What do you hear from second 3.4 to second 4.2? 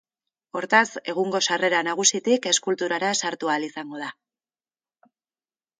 ahal izango da.